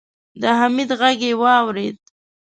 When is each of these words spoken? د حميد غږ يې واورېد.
د 0.41 0.43
حميد 0.59 0.89
غږ 0.99 1.19
يې 1.27 1.31
واورېد. 1.41 1.97